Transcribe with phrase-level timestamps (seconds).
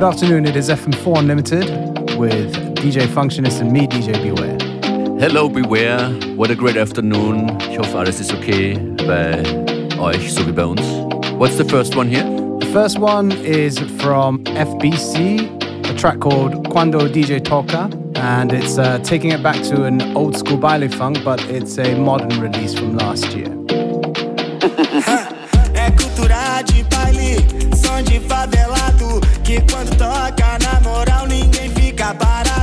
[0.00, 1.68] Good afternoon, it is FM4 Unlimited
[2.16, 4.56] with DJ Functionist and me, DJ Beware.
[5.20, 7.50] Hello Beware, what a great afternoon.
[7.70, 9.42] Ich hoffe, alles ist okay bei
[9.98, 10.80] euch, so wie bei uns.
[11.36, 12.24] What's the first one here?
[12.60, 19.00] The first one is from FBC, a track called Quando DJ Toca, and it's uh,
[19.00, 22.96] taking it back to an old school baile funk, but it's a modern release from
[22.96, 23.50] last year.
[25.74, 27.44] é cultura de baile,
[27.76, 28.79] som de favelado,
[29.50, 32.59] que quando toca na moral ninguém fica parado.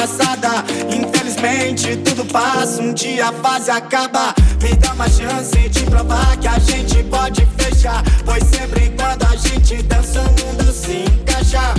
[0.00, 0.64] Passada.
[0.90, 4.34] Infelizmente, tudo passa, um dia a fase acaba.
[4.62, 8.02] Me dá uma chance de provar que a gente pode fechar.
[8.24, 11.74] Pois sempre quando a gente dança, o mundo se encaixa.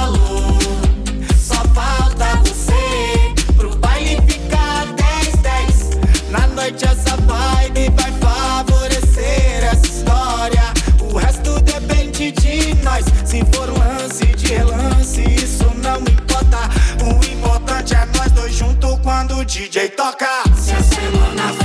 [0.00, 0.58] Alô,
[1.38, 6.30] só falta você pro baile ficar 10-10.
[6.30, 7.03] Na noite essa
[12.32, 13.04] de nós.
[13.24, 16.58] Se for um lance de relance, isso não importa.
[17.02, 20.26] O importante é nós dois juntos quando o DJ toca.
[20.56, 21.63] Se a semana foi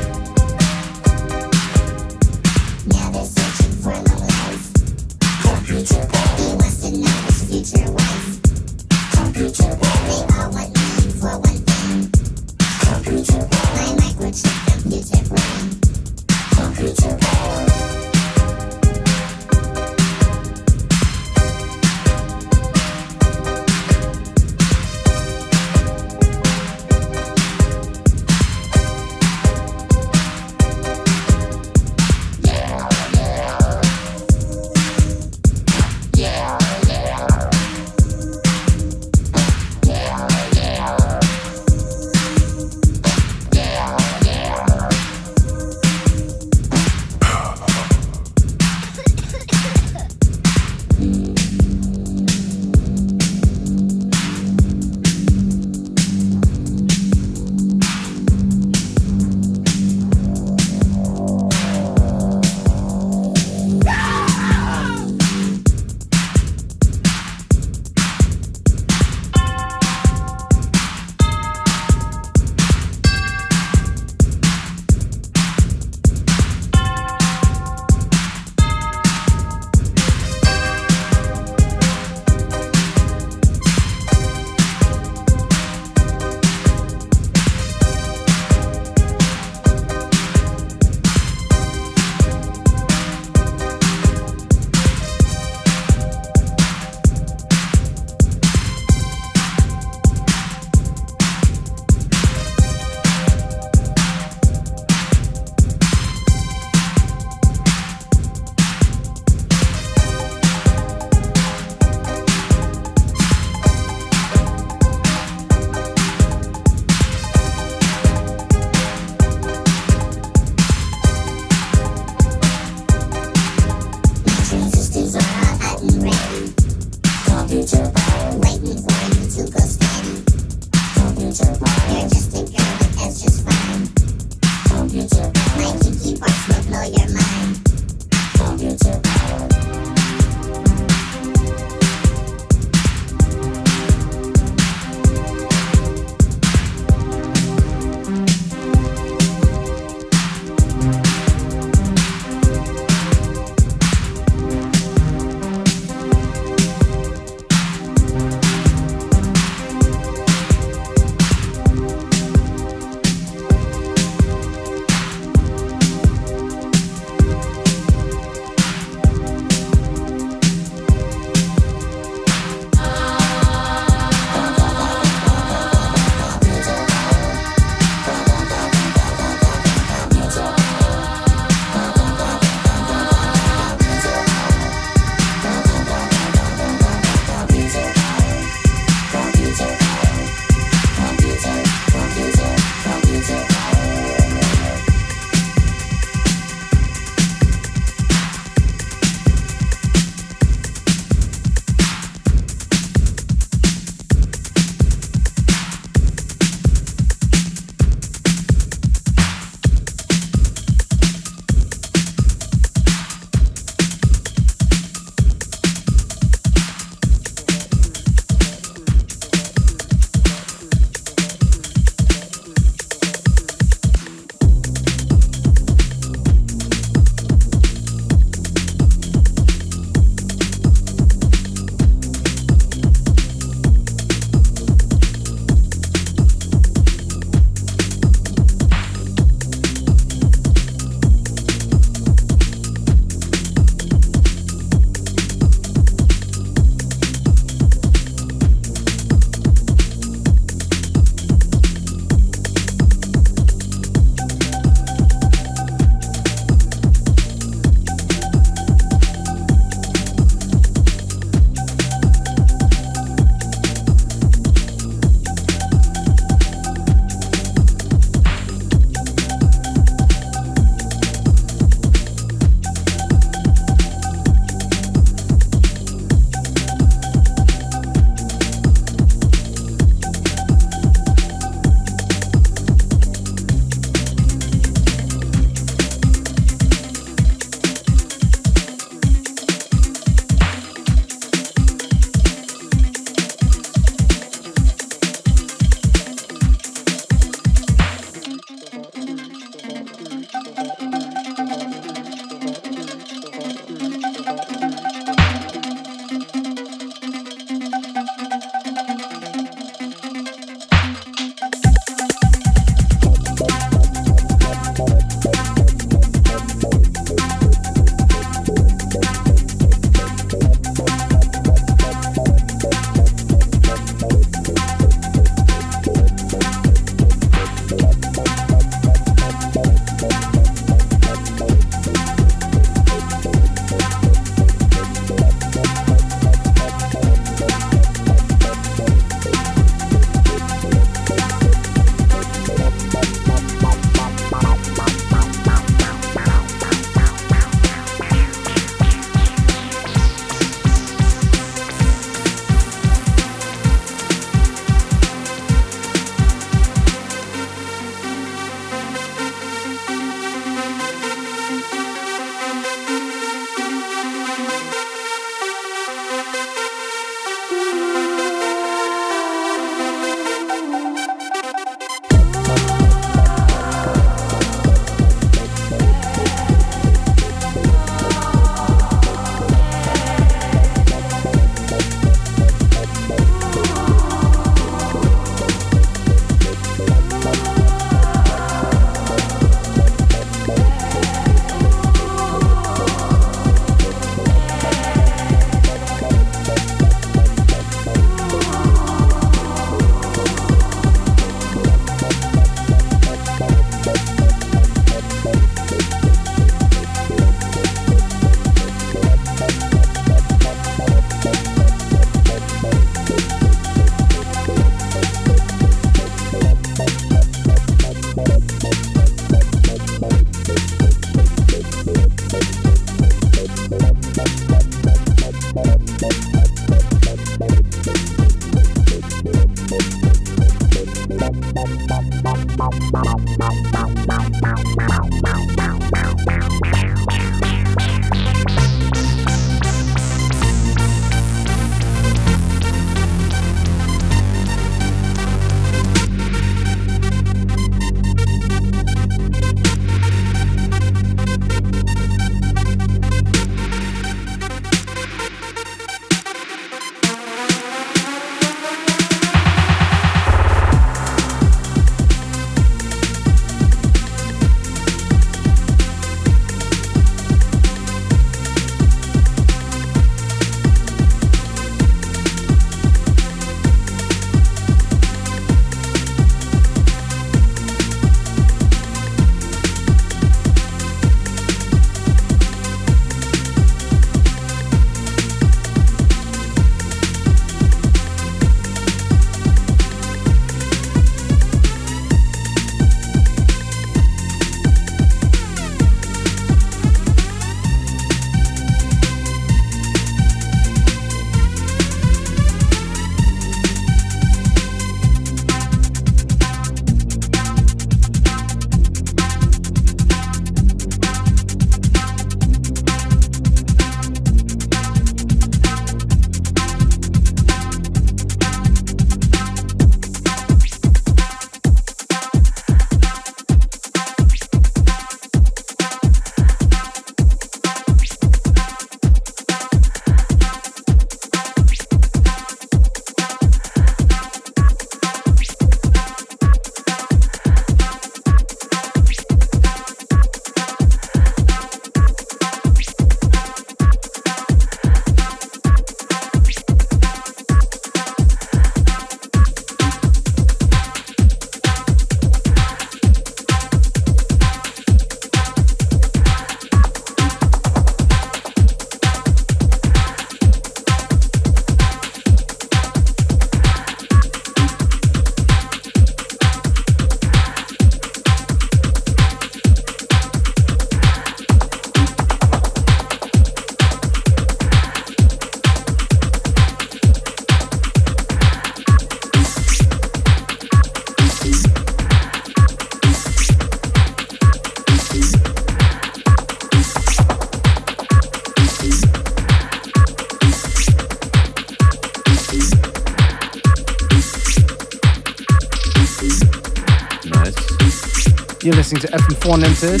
[598.62, 600.00] You're listening to FM4 Unlimited,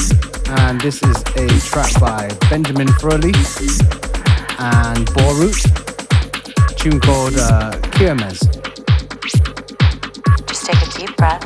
[0.60, 3.32] and this is a track by Benjamin Furley
[4.60, 5.58] and Borut,
[6.76, 8.38] tune called uh, Kirmes.
[10.46, 11.42] Just take a deep breath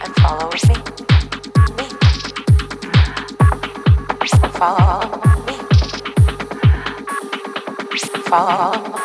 [0.00, 0.76] and follow me.
[1.76, 1.86] Me.
[4.52, 5.10] Follow
[5.44, 5.56] me.
[8.28, 9.01] Follow.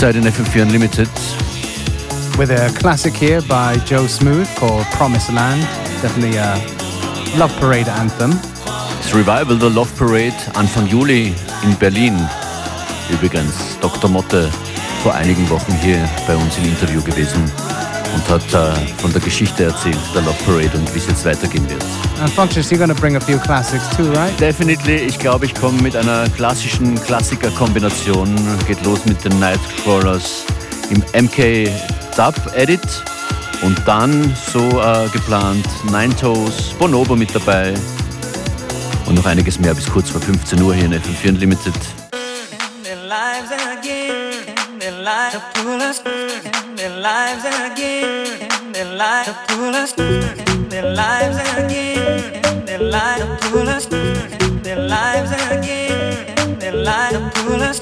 [0.00, 1.08] Halbzeit in FM4 Unlimited.
[2.38, 5.60] With a classic here by Joe Smooth called Promised Land.
[6.00, 6.56] Definitely a
[7.36, 8.30] Love Parade anthem.
[8.64, 11.34] Das Revival der Love Parade Anfang Juli
[11.64, 12.16] in Berlin.
[13.10, 14.08] Übrigens, Dr.
[14.08, 14.50] Motte
[15.02, 17.52] vor einigen Wochen hier bei uns im Interview gewesen
[18.14, 21.68] und hat äh, von der Geschichte erzählt, der Love Parade und wie es jetzt weitergehen
[21.68, 21.82] wird.
[22.20, 24.38] And Functions, you're going to bring a few classics too, right?
[24.40, 28.34] Definitely, ich glaube, ich komme mit einer klassischen Klassiker-Kombination.
[28.66, 30.44] Geht los mit den Nightcrawlers
[30.90, 31.70] im MK
[32.16, 32.80] Dub Edit
[33.62, 37.74] und dann so äh, geplant Nine Toes, Bonobo mit dabei
[39.06, 41.74] und noch einiges mehr bis kurz vor 15 Uhr hier in FM4 Unlimited.
[47.00, 53.86] Lives again, their lives to pull us, their lives again, their lives to pull us,
[53.86, 57.80] their lives again, their lives to pull us,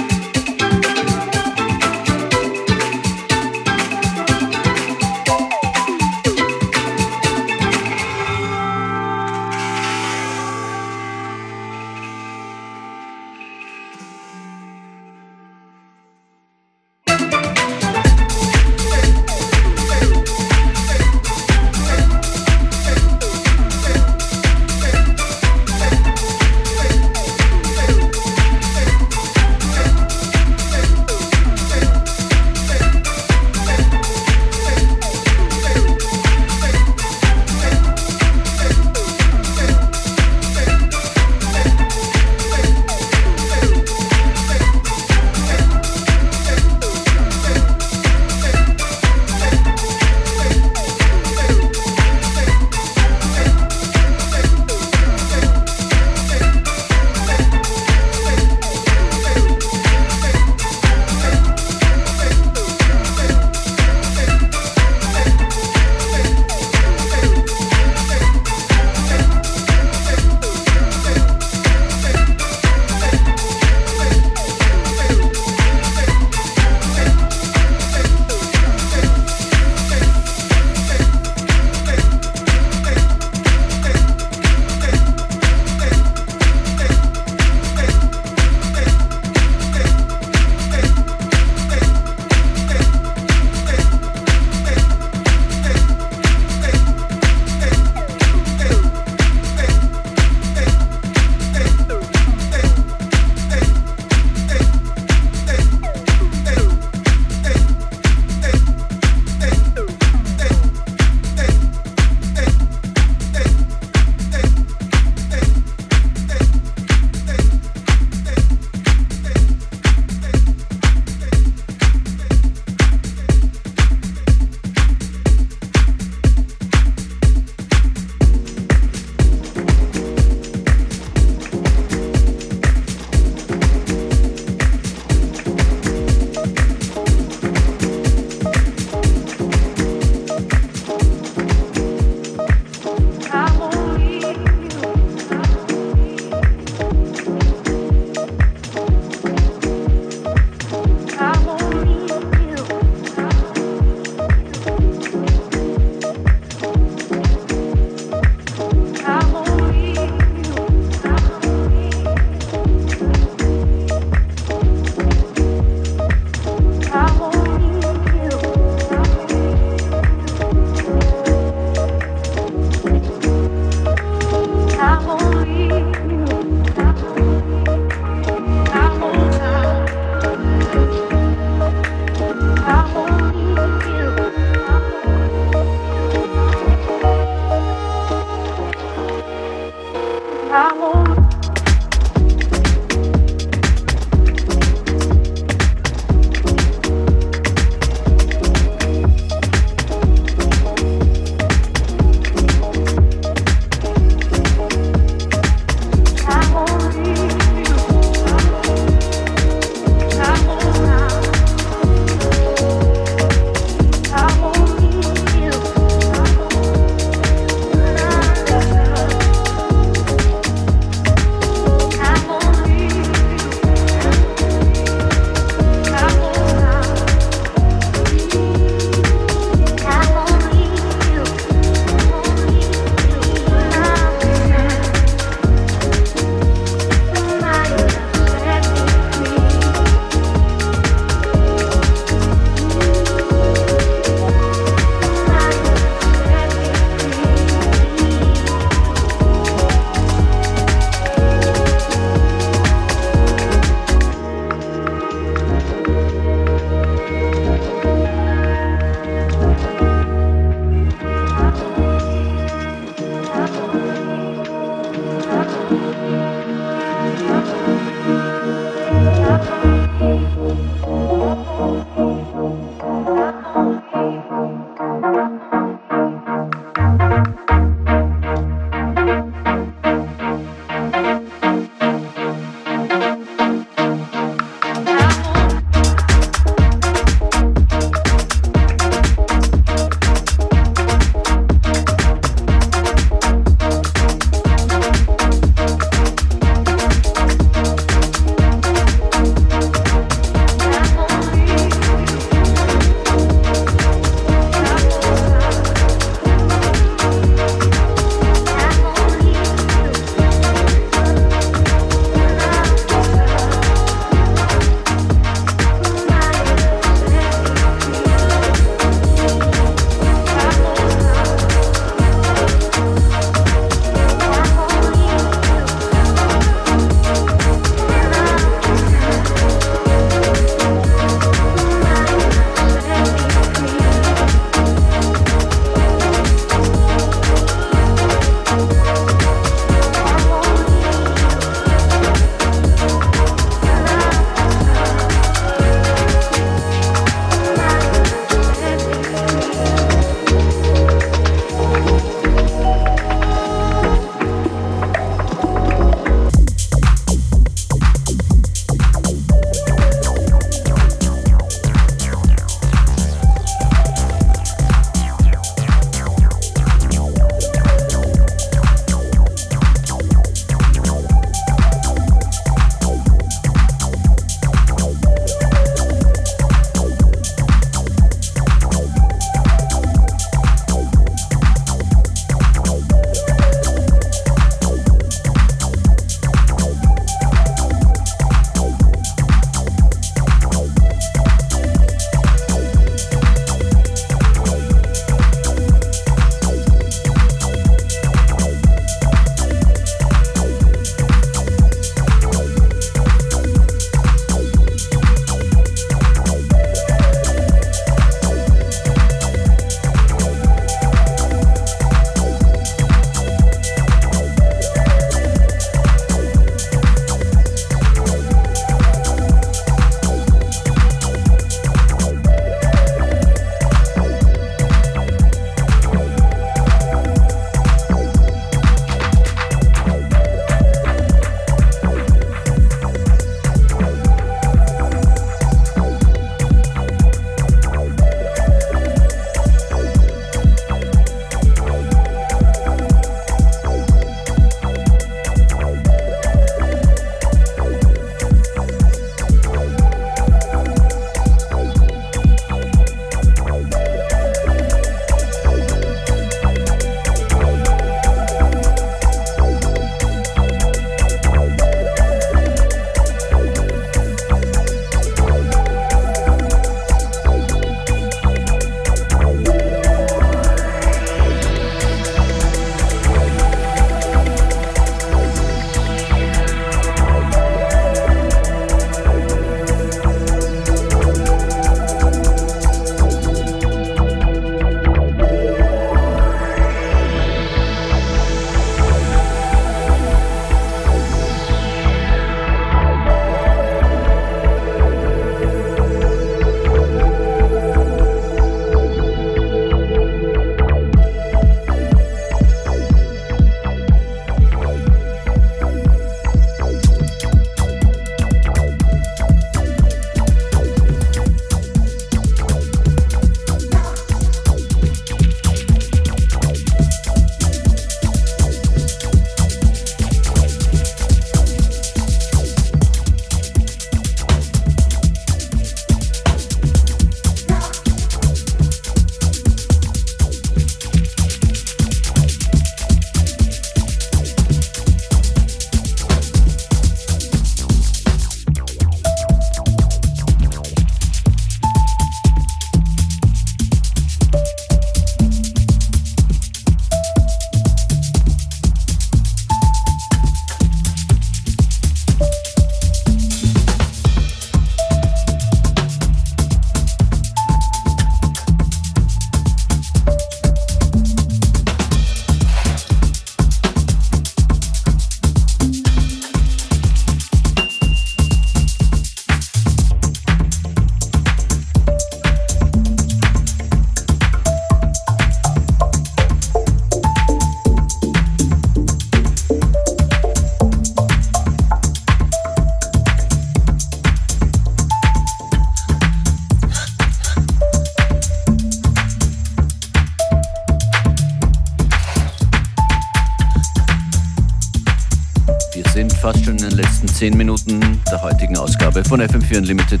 [598.94, 600.00] Ausgabe von FM4 Unlimited.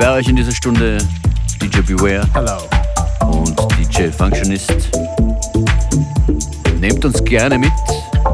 [0.00, 0.98] Bei euch in dieser Stunde
[1.62, 2.58] DJ Beware Hello.
[3.30, 4.90] und DJ Functionist.
[6.80, 7.70] Nehmt uns gerne mit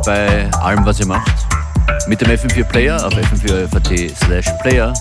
[0.06, 1.30] bei allem, was ihr macht.
[2.06, 4.94] Mit dem FM4 Player auf fm4.at slash player.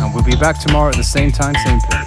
[0.00, 1.99] And we'll be back tomorrow at the same time, same place.